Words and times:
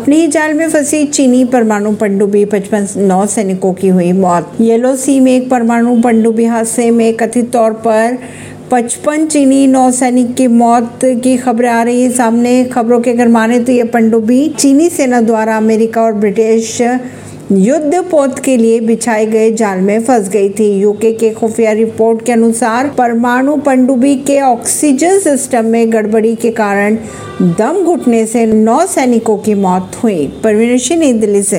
अपनी 0.00 0.16
ही 0.16 0.26
जाल 0.26 0.52
में 0.54 0.68
फंसी 0.70 1.04
चीनी, 1.06 1.44
परमाणु 1.44 1.90
पनडुब्बी 1.92 2.44
पचपन 2.44 2.86
नौ 2.98 3.24
सैनिकों 3.26 3.72
की 3.72 3.88
हुई 3.88 4.12
मौत। 4.12 4.52
येलो 4.60 4.94
सी 4.96 5.18
में 5.20 5.32
एक 5.32 5.48
परमाणु 5.50 6.00
पनडुब्बी 6.02 6.44
हादसे 6.44 6.90
में 6.90 7.12
कथित 7.14 7.50
तौर 7.52 7.72
पर 7.84 8.16
पचपन 8.70 9.26
चीनी 9.26 9.66
नौसैनिक 9.66 10.34
की 10.34 10.46
मौत 10.46 11.04
की 11.04 11.36
खबरें 11.36 11.68
आ 11.70 11.82
रही 11.82 12.02
है। 12.02 12.10
सामने 12.10 12.64
खबरों 12.64 13.00
के 13.00 13.10
अगर 13.10 13.28
माने 13.28 13.58
तो 13.60 13.72
ये 13.72 13.84
पनडुब्बी 13.92 14.48
चीनी 14.58 14.88
सेना 14.88 15.20
द्वारा 15.20 15.56
अमेरिका 15.56 16.02
और 16.02 16.12
ब्रिटिश 16.14 16.80
युद्ध 17.52 17.94
पोत 18.10 18.38
के 18.38 18.56
लिए 18.56 18.80
बिछाए 18.80 19.26
गए 19.26 19.50
जाल 19.52 19.78
में 19.78 20.02
फंस 20.02 20.28
गई 20.28 20.48
थी। 20.50 20.80
यूके 20.80 21.12
के 21.12 21.30
खुफिया 21.30 21.72
रिपोर्ट 21.72 22.24
के 22.24 22.32
अनुसार, 22.32 22.88
परमाणु 22.88 23.56
पनडुब्बी 23.56 24.14
के 24.16 24.40
ऑक्सीजन 24.40 25.18
सिस्टम 25.18 25.64
में 25.64 25.92
गड़बड़ी 25.92 26.34
के 26.34 26.50
कारण 26.50 26.96
दम 27.42 27.82
घुटने 27.84 28.26
से 28.26 28.46
नौ 28.46 28.86
सैनिकों 28.86 29.38
की 29.38 29.54
मौत 29.54 29.92
हुई। 30.04 30.32
परवीन 30.44 30.78
सिंह 30.78 31.00
नई 31.00 31.12
दिल्ली 31.12 31.42
से। 31.42 31.58